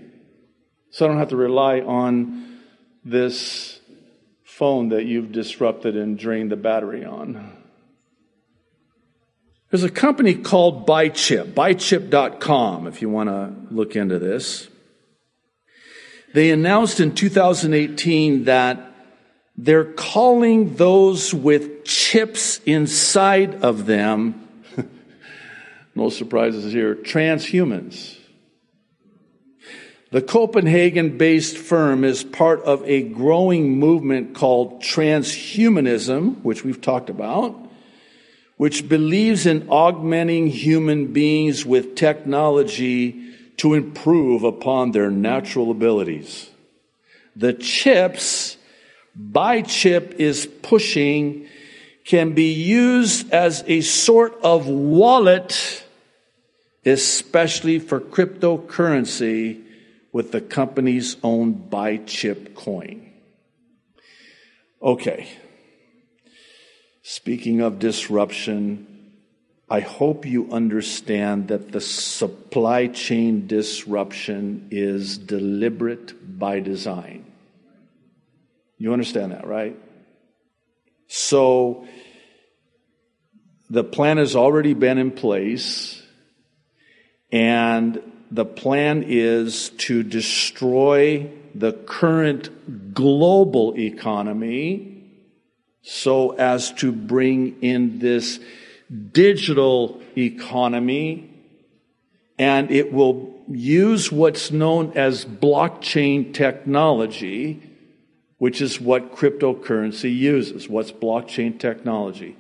So 0.91 1.05
I 1.05 1.09
don't 1.09 1.19
have 1.19 1.29
to 1.29 1.37
rely 1.37 1.81
on 1.81 2.61
this 3.05 3.81
phone 4.45 4.89
that 4.89 5.05
you've 5.05 5.31
disrupted 5.31 5.97
and 5.97 6.19
drained 6.19 6.51
the 6.51 6.57
battery 6.57 7.05
on. 7.05 7.53
There's 9.71 9.85
a 9.85 9.91
company 9.91 10.35
called 10.35 10.87
BiChip, 10.87 11.53
bichip.com, 11.53 12.87
if 12.87 13.03
you 13.03 13.11
want 13.11 13.29
to 13.29 13.53
look 13.71 13.95
into 13.95 14.19
this. 14.19 14.69
They 16.33 16.51
announced 16.51 17.01
in 17.01 17.15
2018 17.15 18.45
that 18.45 18.93
they're 19.57 19.93
calling 19.93 20.77
those 20.77 21.35
with 21.35 21.85
chips 21.85 22.61
inside 22.65 23.63
of 23.63 23.85
them 23.87 24.46
no 25.97 26.11
surprises 26.11 26.73
here. 26.73 26.95
Transhumans. 26.95 28.17
The 30.13 30.23
Copenhagen 30.23 31.19
based 31.19 31.59
firm 31.59 32.05
is 32.05 32.23
part 32.23 32.63
of 32.63 32.89
a 32.89 33.03
growing 33.03 33.79
movement 33.79 34.35
called 34.35 34.83
transhumanism, 34.83 36.43
which 36.43 36.65
we've 36.65 36.81
talked 36.81 37.11
about, 37.11 37.59
which 38.57 38.89
believes 38.89 39.47
in 39.47 39.69
augmenting 39.69 40.47
human 40.47 41.13
beings 41.13 41.67
with 41.67 41.97
technology 41.97 43.35
to 43.57 43.75
improve 43.75 44.45
upon 44.45 44.93
their 44.93 45.11
natural 45.11 45.71
abilities. 45.71 46.49
The 47.35 47.53
chips 47.53 48.57
BiChip 49.19 50.13
is 50.15 50.47
pushing 50.63 51.49
can 52.05 52.35
be 52.35 52.53
used 52.53 53.33
as 53.33 53.65
a 53.67 53.81
sort 53.81 54.39
of 54.43 54.69
wallet 54.69 55.85
especially 56.87 57.81
for 57.81 58.01
cryptocurrency 58.01 59.63
with 60.13 60.33
the 60.33 60.41
company's 60.41 61.17
own 61.23 61.55
BiChip 61.69 62.55
coin. 62.55 63.13
Okay. 64.81 65.29
Speaking 67.03 67.61
of 67.61 67.79
disruption, 67.79 68.87
I 69.69 69.81
hope 69.81 70.25
you 70.27 70.51
understand 70.53 71.49
that 71.49 71.73
the 71.73 71.81
supply 71.81 72.87
chain 72.87 73.49
disruption 73.49 74.69
is 74.71 75.19
deliberate 75.19 76.39
by 76.39 76.61
design. 76.61 77.25
You 78.79 78.93
understand 78.93 79.33
that, 79.33 79.47
right? 79.47 79.77
So, 81.09 81.87
the 83.71 83.83
plan 83.83 84.19
has 84.19 84.37
already 84.37 84.75
been 84.75 84.99
in 84.99 85.11
place. 85.11 86.03
And 87.31 88.01
the 88.31 88.45
plan 88.45 89.05
is 89.07 89.71
to 89.79 90.03
destroy 90.03 91.31
the 91.55 91.73
current 91.73 92.95
global 92.95 93.79
economy 93.79 94.93
so 95.83 96.31
as 96.33 96.73
to 96.73 96.93
bring 96.93 97.63
in 97.63 97.99
this 98.01 98.41
digital 99.13 100.01
economy 100.17 101.33
and 102.39 102.71
it 102.71 102.93
will 102.93 103.35
use 103.49 104.13
what's 104.13 104.51
known 104.51 104.93
as 104.95 105.25
blockchain 105.25 106.35
technology, 106.35 107.63
which 108.39 108.61
is 108.61 108.81
what 108.81 109.15
cryptocurrency 109.15 110.15
uses. 110.15 110.69
What's 110.69 110.93
blockchain 110.93 111.59
technology? 111.59 112.37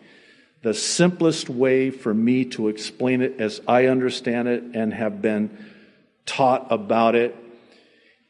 The 0.66 0.74
simplest 0.74 1.48
way 1.48 1.90
for 1.90 2.12
me 2.12 2.44
to 2.44 2.66
explain 2.66 3.22
it 3.22 3.40
as 3.40 3.60
I 3.68 3.86
understand 3.86 4.48
it 4.48 4.64
and 4.74 4.92
have 4.92 5.22
been 5.22 5.64
taught 6.24 6.66
about 6.72 7.14
it. 7.14 7.36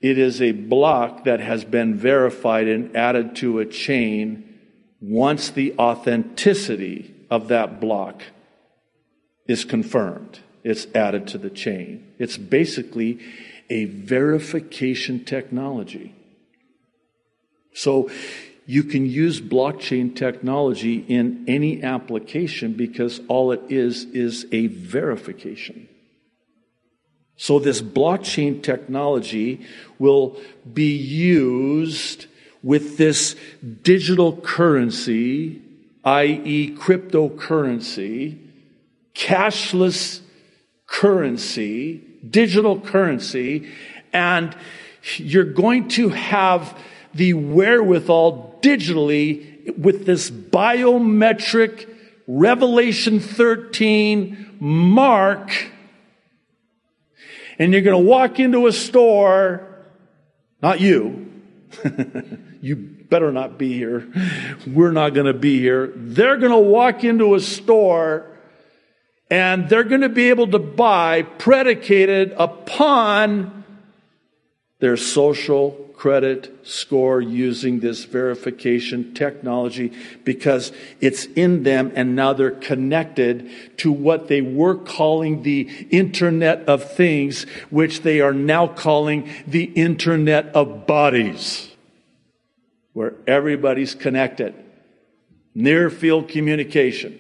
It 0.03 0.19
is 0.19 0.43
a 0.43 0.53
block 0.53 1.25
that 1.25 1.41
has 1.41 1.65
been 1.65 1.95
verified 1.95 2.69
and 2.69 2.95
added 2.95 3.37
to 3.37 3.61
a 3.61 3.65
chain 3.65 4.55
once 5.01 5.49
the 5.49 5.79
authenticity 5.79 7.15
of 7.31 7.49
that 7.49 7.81
block 7.81 8.23
is 9.49 9.65
confirmed. 9.65 10.41
It's 10.63 10.87
added 10.95 11.29
to 11.29 11.39
the 11.39 11.49
chain. 11.49 12.07
It's 12.19 12.37
basically 12.37 13.19
a 13.71 13.87
verification 13.87 15.25
technology. 15.25 16.15
So 17.73 18.11
you 18.67 18.83
can 18.83 19.07
use 19.07 19.41
blockchain 19.41 20.15
technology 20.15 20.97
in 21.09 21.45
any 21.47 21.83
application 21.83 22.73
because 22.73 23.21
all 23.29 23.53
it 23.53 23.63
is 23.69 24.05
is 24.07 24.47
a 24.51 24.67
verification. 24.67 25.89
So 27.37 27.59
this 27.59 27.81
blockchain 27.81 28.63
technology 28.63 29.65
will 29.99 30.37
be 30.73 30.97
used 30.97 32.27
with 32.63 32.97
this 32.97 33.37
digital 33.83 34.37
currency, 34.39 35.63
i.e. 36.05 36.75
cryptocurrency, 36.77 38.39
cashless 39.15 40.21
currency, 40.87 42.03
digital 42.29 42.81
currency, 42.81 43.71
and 44.13 44.57
you're 45.19 45.45
going 45.45 45.89
to 45.89 46.09
have 46.09 46.77
the 47.17 47.35
wherewithal 47.35 48.59
digitally 48.61 49.77
with 49.77 50.07
this 50.07 50.31
biometric 50.31 51.89
Revelation 52.27 53.21
13 53.21 54.57
mark. 54.61 55.51
And 57.59 57.73
you're 57.73 57.83
going 57.83 58.05
to 58.05 58.11
walk 58.11 58.39
into 58.39 58.67
a 58.67 58.73
store, 58.73 59.67
not 60.63 60.81
you. 60.81 61.33
you 62.61 62.77
better 62.77 63.33
not 63.33 63.59
be 63.59 63.73
here. 63.73 64.07
We're 64.67 64.93
not 64.93 65.15
going 65.15 65.27
to 65.27 65.35
be 65.35 65.59
here. 65.59 65.93
They're 65.95 66.37
going 66.37 66.53
to 66.53 66.59
walk 66.59 67.05
into 67.05 67.35
a 67.35 67.41
store 67.41 68.27
and 69.31 69.69
they're 69.69 69.85
going 69.85 70.03
to 70.03 70.09
be 70.09 70.29
able 70.29 70.49
to 70.49 70.59
buy 70.59 71.23
predicated 71.23 72.35
upon 72.37 73.65
their 74.79 74.97
social 74.97 75.86
credit 75.97 76.55
score 76.63 77.21
using 77.21 77.81
this 77.81 78.05
verification 78.05 79.15
technology 79.15 79.93
because 80.25 80.71
it's 81.01 81.25
in 81.25 81.63
them 81.63 81.91
and 81.95 82.15
now 82.15 82.35
they're 82.35 82.51
connected 82.51 83.51
to 83.79 83.91
what 83.91 84.29
they 84.29 84.43
were 84.43 84.77
calling 84.77 85.43
the 85.43 85.63
Internet 85.91 86.69
of 86.69 86.93
Things, 86.93 87.45
which 87.71 88.03
they 88.03 88.21
are 88.21 88.35
now 88.35 88.67
calling 88.67 89.29
the 89.47 89.65
Internet 89.65 90.55
of 90.55 90.87
Bodies, 90.87 91.71
where 92.93 93.15
everybody's 93.27 93.95
connected. 93.95 94.55
Near 95.55 95.89
field 95.89 96.29
communication. 96.29 97.19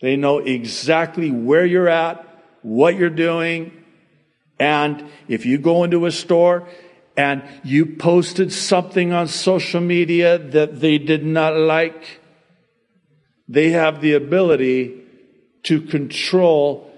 They 0.00 0.16
know 0.16 0.38
exactly 0.38 1.30
where 1.30 1.66
you're 1.66 1.90
at, 1.90 2.26
what 2.62 2.96
you're 2.96 3.10
doing, 3.10 3.84
and 4.58 5.04
if 5.26 5.44
you 5.44 5.58
go 5.58 5.84
into 5.84 6.06
a 6.06 6.12
store 6.12 6.66
and 7.20 7.42
you 7.62 7.84
posted 7.84 8.50
something 8.50 9.12
on 9.12 9.28
social 9.28 9.82
media 9.82 10.38
that 10.38 10.80
they 10.80 10.96
did 10.96 11.22
not 11.22 11.54
like, 11.54 12.18
they 13.46 13.68
have 13.72 14.00
the 14.00 14.14
ability 14.14 15.02
to 15.64 15.82
control 15.82 16.90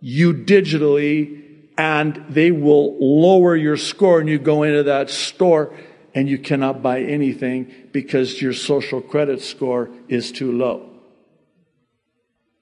you 0.00 0.32
digitally 0.32 1.42
and 1.76 2.24
they 2.28 2.52
will 2.52 2.96
lower 3.00 3.56
your 3.56 3.76
score 3.76 4.20
and 4.20 4.28
you 4.28 4.38
go 4.38 4.62
into 4.62 4.84
that 4.84 5.10
store 5.10 5.74
and 6.14 6.28
you 6.28 6.38
cannot 6.38 6.80
buy 6.80 7.00
anything 7.00 7.88
because 7.90 8.40
your 8.40 8.52
social 8.52 9.00
credit 9.00 9.42
score 9.42 9.90
is 10.06 10.30
too 10.30 10.52
low 10.52 10.88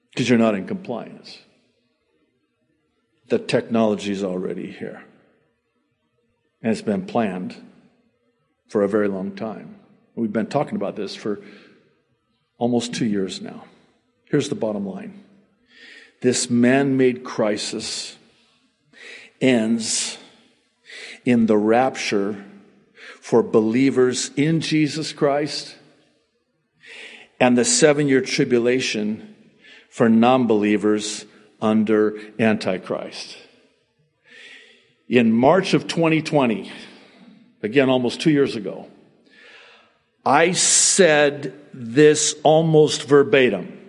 because 0.09 0.27
you're 0.27 0.39
not 0.39 0.55
in 0.55 0.65
compliance. 0.65 1.37
The 3.27 3.37
technology 3.37 4.11
is 4.11 4.23
already 4.23 4.71
here. 4.71 5.05
And 6.63 6.71
it's 6.71 6.81
been 6.81 7.05
planned 7.05 7.55
for 8.69 8.81
a 8.81 8.87
very 8.87 9.09
long 9.09 9.35
time. 9.35 9.75
We've 10.15 10.31
been 10.31 10.47
talking 10.47 10.75
about 10.75 10.95
this 10.95 11.15
for 11.15 11.41
almost 12.57 12.93
two 12.93 13.05
years 13.05 13.41
now. 13.41 13.65
Here's 14.25 14.49
the 14.49 14.55
bottom 14.55 14.87
line 14.87 15.23
this 16.21 16.49
man 16.49 16.95
made 16.95 17.23
crisis 17.25 18.17
ends 19.41 20.17
in 21.25 21.47
the 21.47 21.57
rapture 21.57 22.45
for 23.19 23.43
believers 23.43 24.31
in 24.37 24.61
Jesus 24.61 25.11
Christ 25.11 25.75
and 27.39 27.57
the 27.57 27.65
seven 27.65 28.07
year 28.07 28.21
tribulation 28.21 29.35
for 29.89 30.07
non 30.07 30.47
believers 30.47 31.25
under 31.61 32.17
Antichrist. 32.39 33.37
In 35.07 35.31
March 35.31 35.73
of 35.73 35.87
2020, 35.87 36.71
again, 37.61 37.89
almost 37.89 38.21
two 38.21 38.31
years 38.31 38.55
ago, 38.55 38.87
I 40.25 40.53
said 40.53 41.53
this 41.73 42.35
almost 42.43 43.03
verbatim. 43.03 43.79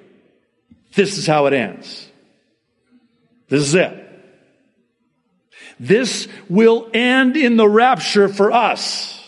This 0.94 1.18
is 1.18 1.26
how 1.26 1.46
it 1.46 1.52
ends. 1.52 2.08
This 3.48 3.62
is 3.62 3.74
it. 3.74 4.00
This 5.78 6.28
will 6.48 6.88
end 6.92 7.36
in 7.36 7.56
the 7.56 7.68
rapture 7.68 8.28
for 8.28 8.52
us. 8.52 9.20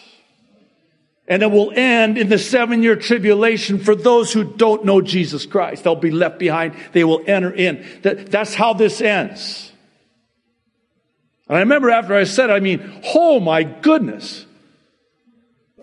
And 1.28 1.42
it 1.42 1.50
will 1.50 1.72
end 1.74 2.18
in 2.18 2.28
the 2.28 2.38
seven 2.38 2.82
year 2.82 2.94
tribulation 2.94 3.78
for 3.78 3.96
those 3.96 4.32
who 4.32 4.44
don't 4.44 4.84
know 4.84 5.00
Jesus 5.00 5.44
Christ. 5.44 5.82
They'll 5.82 5.96
be 5.96 6.12
left 6.12 6.38
behind. 6.38 6.76
They 6.92 7.02
will 7.02 7.22
enter 7.26 7.52
in. 7.52 7.84
That, 8.02 8.30
that's 8.30 8.54
how 8.54 8.74
this 8.74 9.00
ends. 9.00 9.72
And 11.48 11.56
I 11.56 11.60
remember 11.60 11.90
after 11.90 12.14
I 12.14 12.24
said, 12.24 12.50
I 12.50 12.60
mean, 12.60 13.00
oh 13.14 13.40
my 13.40 13.62
goodness. 13.62 14.46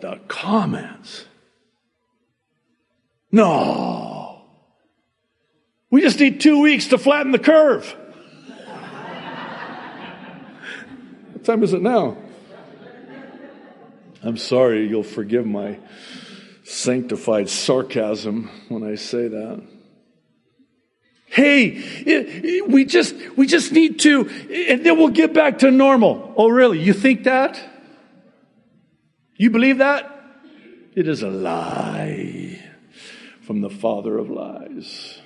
The 0.01 0.19
comments. 0.27 1.25
No. 3.31 4.41
We 5.89 6.01
just 6.01 6.19
need 6.19 6.41
two 6.41 6.59
weeks 6.61 6.87
to 6.87 6.97
flatten 6.97 7.31
the 7.31 7.39
curve. 7.39 7.95
what 11.31 11.43
time 11.43 11.63
is 11.63 11.73
it 11.73 11.81
now? 11.81 12.17
I'm 14.21 14.37
sorry, 14.37 14.87
you'll 14.87 15.03
forgive 15.03 15.45
my 15.45 15.79
sanctified 16.63 17.49
sarcasm 17.49 18.49
when 18.69 18.83
I 18.83 18.95
say 18.95 19.27
that. 19.27 19.61
Hey, 21.33 22.61
we 22.67 22.85
just, 22.85 23.15
we 23.35 23.47
just 23.47 23.71
need 23.71 23.99
to, 24.01 24.29
and 24.69 24.85
then 24.85 24.99
we'll 24.99 25.07
get 25.07 25.33
back 25.33 25.59
to 25.59 25.71
normal. 25.71 26.31
Oh, 26.37 26.47
really? 26.47 26.79
You 26.79 26.93
think 26.93 27.23
that? 27.23 27.59
You 29.35 29.49
believe 29.49 29.79
that? 29.79 30.11
It 30.95 31.07
is 31.07 31.23
a 31.23 31.31
lie 31.31 32.63
from 33.41 33.61
the 33.61 33.71
father 33.71 34.19
of 34.19 34.29
lies. 34.29 35.19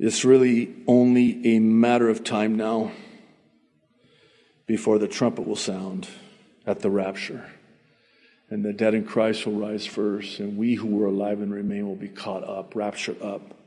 It's 0.00 0.24
really 0.24 0.74
only 0.88 1.54
a 1.54 1.60
matter 1.60 2.08
of 2.08 2.24
time 2.24 2.56
now 2.56 2.90
before 4.66 4.98
the 4.98 5.06
trumpet 5.06 5.46
will 5.46 5.54
sound 5.54 6.08
at 6.66 6.80
the 6.80 6.90
rapture. 6.90 7.48
And 8.50 8.64
the 8.64 8.72
dead 8.72 8.94
in 8.94 9.04
Christ 9.04 9.46
will 9.46 9.60
rise 9.60 9.86
first, 9.86 10.40
and 10.40 10.56
we 10.56 10.74
who 10.74 11.00
are 11.00 11.06
alive 11.06 11.40
and 11.40 11.54
remain 11.54 11.86
will 11.86 11.94
be 11.94 12.08
caught 12.08 12.42
up, 12.42 12.74
raptured 12.74 13.22
up. 13.22 13.61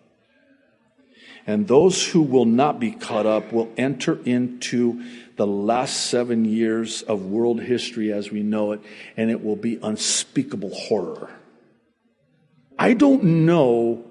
And 1.47 1.67
those 1.67 2.07
who 2.07 2.21
will 2.21 2.45
not 2.45 2.79
be 2.79 2.91
caught 2.91 3.25
up 3.25 3.53
will 3.53 3.71
enter 3.77 4.19
into 4.25 5.03
the 5.35 5.45
last 5.45 6.07
seven 6.07 6.45
years 6.45 7.01
of 7.03 7.25
world 7.25 7.61
history 7.61 8.11
as 8.11 8.31
we 8.31 8.41
know 8.41 8.71
it, 8.71 8.81
and 9.17 9.29
it 9.29 9.43
will 9.43 9.55
be 9.55 9.77
unspeakable 9.81 10.73
horror. 10.73 11.29
I 12.79 12.93
don't 12.93 13.45
know 13.45 14.05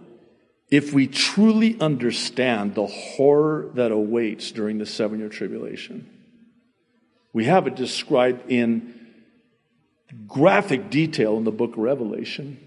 if 0.70 0.92
we 0.92 1.06
truly 1.06 1.78
understand 1.80 2.74
the 2.74 2.86
horror 2.86 3.70
that 3.74 3.92
awaits 3.92 4.50
during 4.50 4.78
the 4.78 4.86
seven 4.86 5.18
year 5.18 5.28
tribulation. 5.28 6.10
We 7.32 7.44
have 7.44 7.66
it 7.66 7.74
described 7.74 8.50
in 8.50 8.94
graphic 10.26 10.90
detail 10.90 11.36
in 11.36 11.44
the 11.44 11.50
book 11.50 11.72
of 11.72 11.78
Revelation. 11.78 12.58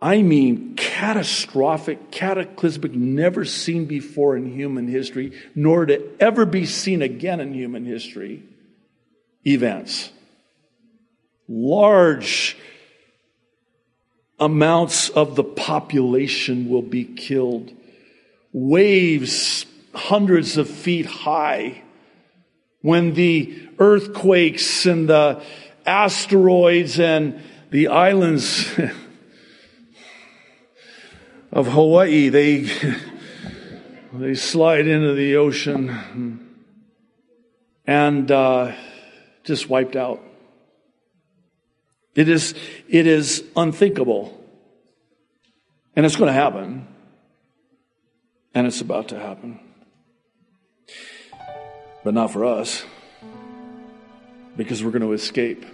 I 0.00 0.20
mean, 0.20 0.74
catastrophic, 0.76 2.10
cataclysmic, 2.10 2.92
never 2.92 3.44
seen 3.44 3.86
before 3.86 4.36
in 4.36 4.52
human 4.52 4.88
history, 4.88 5.32
nor 5.54 5.86
to 5.86 6.04
ever 6.20 6.44
be 6.44 6.66
seen 6.66 7.00
again 7.00 7.40
in 7.40 7.54
human 7.54 7.86
history 7.86 8.42
events. 9.46 10.10
Large 11.48 12.58
amounts 14.38 15.08
of 15.08 15.34
the 15.34 15.44
population 15.44 16.68
will 16.68 16.82
be 16.82 17.04
killed. 17.04 17.72
Waves 18.52 19.64
hundreds 19.94 20.58
of 20.58 20.68
feet 20.68 21.06
high 21.06 21.82
when 22.82 23.14
the 23.14 23.68
earthquakes 23.78 24.84
and 24.84 25.08
the 25.08 25.42
asteroids 25.86 27.00
and 27.00 27.42
the 27.70 27.88
islands 27.88 28.78
of 31.56 31.68
Hawaii, 31.68 32.28
they, 32.28 32.68
they 34.12 34.34
slide 34.34 34.86
into 34.86 35.14
the 35.14 35.36
ocean 35.36 36.54
and 37.86 38.30
uh, 38.30 38.72
just 39.42 39.68
wiped 39.70 39.96
out. 39.96 40.22
It 42.14 42.28
is, 42.28 42.54
it 42.88 43.06
is 43.06 43.42
unthinkable. 43.56 44.38
And 45.94 46.04
it's 46.04 46.16
going 46.16 46.28
to 46.28 46.34
happen. 46.34 46.86
And 48.54 48.66
it's 48.66 48.82
about 48.82 49.08
to 49.08 49.18
happen 49.18 49.60
but 52.04 52.14
not 52.14 52.30
for 52.30 52.44
us 52.44 52.84
because 54.56 54.84
we're 54.84 54.92
going 54.92 55.02
to 55.02 55.12
escape. 55.12 55.66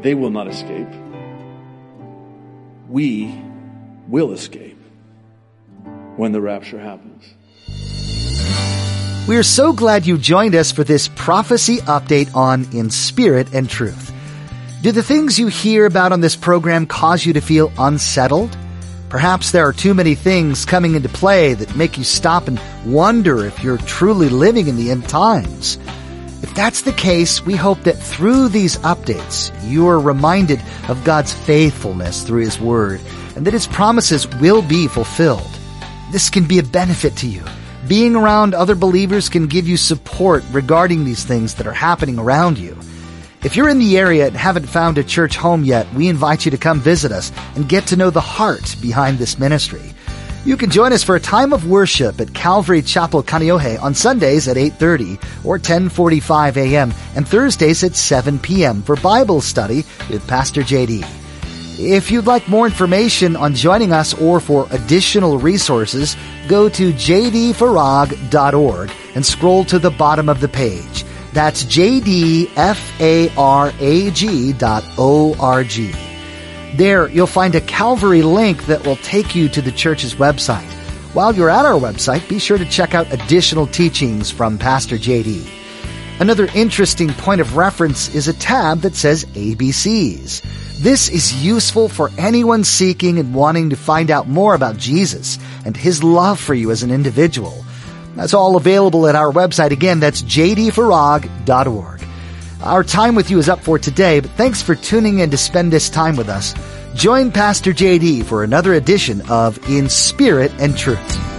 They 0.00 0.14
will 0.14 0.30
not 0.30 0.48
escape. 0.48 0.88
We 2.88 3.38
will 4.08 4.32
escape 4.32 4.78
when 6.16 6.32
the 6.32 6.40
rapture 6.40 6.78
happens. 6.78 7.24
We 9.26 9.36
are 9.36 9.42
so 9.42 9.72
glad 9.72 10.06
you 10.06 10.18
joined 10.18 10.54
us 10.54 10.70
for 10.70 10.84
this 10.84 11.08
prophecy 11.08 11.78
update 11.78 12.34
on 12.34 12.66
In 12.72 12.90
Spirit 12.90 13.54
and 13.54 13.68
Truth. 13.68 14.12
Do 14.82 14.92
the 14.92 15.02
things 15.02 15.38
you 15.38 15.46
hear 15.46 15.86
about 15.86 16.12
on 16.12 16.20
this 16.20 16.36
program 16.36 16.84
cause 16.86 17.24
you 17.24 17.32
to 17.32 17.40
feel 17.40 17.72
unsettled? 17.78 18.54
Perhaps 19.08 19.52
there 19.52 19.66
are 19.66 19.72
too 19.72 19.94
many 19.94 20.14
things 20.14 20.66
coming 20.66 20.94
into 20.94 21.08
play 21.08 21.54
that 21.54 21.74
make 21.74 21.96
you 21.96 22.04
stop 22.04 22.48
and 22.48 22.60
wonder 22.84 23.46
if 23.46 23.62
you're 23.62 23.78
truly 23.78 24.28
living 24.28 24.68
in 24.68 24.76
the 24.76 24.90
end 24.90 25.08
times. 25.08 25.78
If 26.42 26.54
that's 26.54 26.82
the 26.82 26.92
case, 26.92 27.46
we 27.46 27.56
hope 27.56 27.84
that 27.84 27.96
through 27.96 28.48
these 28.48 28.76
updates, 28.78 29.50
you 29.66 29.88
are 29.88 29.98
reminded 29.98 30.60
of 30.88 31.02
God's 31.04 31.32
faithfulness 31.32 32.24
through 32.24 32.42
His 32.42 32.60
Word 32.60 33.00
and 33.36 33.46
that 33.46 33.54
His 33.54 33.66
promises 33.66 34.26
will 34.36 34.62
be 34.62 34.88
fulfilled. 34.88 35.58
This 36.10 36.30
can 36.30 36.46
be 36.46 36.58
a 36.58 36.62
benefit 36.62 37.16
to 37.18 37.26
you. 37.26 37.42
Being 37.88 38.16
around 38.16 38.54
other 38.54 38.74
believers 38.74 39.28
can 39.28 39.46
give 39.46 39.68
you 39.68 39.76
support 39.76 40.42
regarding 40.52 41.04
these 41.04 41.24
things 41.24 41.54
that 41.54 41.66
are 41.66 41.72
happening 41.72 42.18
around 42.18 42.58
you. 42.58 42.78
If 43.42 43.56
you're 43.56 43.68
in 43.68 43.78
the 43.78 43.98
area 43.98 44.26
and 44.26 44.34
haven't 44.34 44.66
found 44.66 44.96
a 44.96 45.04
church 45.04 45.36
home 45.36 45.64
yet, 45.64 45.92
we 45.92 46.08
invite 46.08 46.46
you 46.46 46.50
to 46.50 46.56
come 46.56 46.80
visit 46.80 47.12
us 47.12 47.30
and 47.56 47.68
get 47.68 47.86
to 47.88 47.96
know 47.96 48.08
the 48.08 48.20
heart 48.20 48.74
behind 48.80 49.18
this 49.18 49.38
ministry. 49.38 49.92
You 50.46 50.56
can 50.56 50.70
join 50.70 50.92
us 50.92 51.02
for 51.02 51.16
a 51.16 51.20
time 51.20 51.52
of 51.52 51.68
worship 51.68 52.20
at 52.20 52.34
Calvary 52.34 52.80
Chapel 52.80 53.22
Kaneohe 53.22 53.82
on 53.82 53.94
Sundays 53.94 54.46
at 54.48 54.56
8:30 54.56 55.18
or 55.44 55.58
10:45 55.58 56.56
a.m. 56.56 56.94
and 57.16 57.26
Thursdays 57.26 57.82
at 57.82 57.96
7 57.96 58.38
p.m. 58.38 58.82
for 58.82 58.96
Bible 58.96 59.40
study 59.40 59.84
with 60.10 60.26
Pastor 60.26 60.62
JD. 60.62 61.23
If 61.76 62.12
you'd 62.12 62.26
like 62.26 62.48
more 62.48 62.66
information 62.66 63.34
on 63.34 63.54
joining 63.54 63.92
us 63.92 64.14
or 64.14 64.38
for 64.38 64.68
additional 64.70 65.38
resources, 65.38 66.16
go 66.46 66.68
to 66.68 66.92
jdfarag.org 66.92 68.92
and 69.14 69.26
scroll 69.26 69.64
to 69.64 69.80
the 69.80 69.90
bottom 69.90 70.28
of 70.28 70.40
the 70.40 70.48
page. 70.48 71.04
That's 71.32 71.64
jdfarag 71.64 72.48
dot 74.58 74.84
O-R-G. 74.96 75.94
There, 76.76 77.08
you'll 77.08 77.26
find 77.26 77.56
a 77.56 77.60
Calvary 77.60 78.22
link 78.22 78.66
that 78.66 78.86
will 78.86 78.96
take 78.96 79.34
you 79.34 79.48
to 79.48 79.60
the 79.60 79.72
church's 79.72 80.14
website. 80.14 80.70
While 81.12 81.34
you're 81.34 81.50
at 81.50 81.66
our 81.66 81.78
website, 81.78 82.28
be 82.28 82.38
sure 82.38 82.58
to 82.58 82.64
check 82.64 82.94
out 82.94 83.12
additional 83.12 83.66
teachings 83.66 84.30
from 84.30 84.58
Pastor 84.58 84.96
JD. 84.96 85.44
Another 86.20 86.46
interesting 86.54 87.12
point 87.12 87.40
of 87.40 87.56
reference 87.56 88.14
is 88.14 88.28
a 88.28 88.32
tab 88.32 88.82
that 88.82 88.94
says 88.94 89.24
ABCs. 89.24 90.42
This 90.80 91.08
is 91.08 91.44
useful 91.44 91.88
for 91.88 92.10
anyone 92.18 92.64
seeking 92.64 93.18
and 93.18 93.34
wanting 93.34 93.70
to 93.70 93.76
find 93.76 94.10
out 94.10 94.28
more 94.28 94.54
about 94.54 94.76
Jesus 94.76 95.38
and 95.64 95.76
his 95.76 96.02
love 96.02 96.38
for 96.38 96.52
you 96.52 96.70
as 96.70 96.82
an 96.82 96.90
individual. 96.90 97.64
That's 98.16 98.34
all 98.34 98.56
available 98.56 99.06
at 99.06 99.14
our 99.14 99.32
website. 99.32 99.70
Again, 99.70 100.00
that's 100.00 100.22
jdfarag.org. 100.22 102.04
Our 102.62 102.84
time 102.84 103.14
with 103.14 103.30
you 103.30 103.38
is 103.38 103.48
up 103.48 103.60
for 103.60 103.78
today, 103.78 104.20
but 104.20 104.30
thanks 104.32 104.62
for 104.62 104.74
tuning 104.74 105.20
in 105.20 105.30
to 105.30 105.36
spend 105.36 105.72
this 105.72 105.88
time 105.90 106.16
with 106.16 106.28
us. 106.28 106.54
Join 106.94 107.30
Pastor 107.30 107.72
JD 107.72 108.24
for 108.24 108.44
another 108.44 108.74
edition 108.74 109.22
of 109.30 109.58
In 109.68 109.88
Spirit 109.88 110.52
and 110.58 110.76
Truth. 110.76 111.33